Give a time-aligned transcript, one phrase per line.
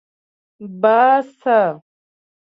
[0.81, 1.59] باسه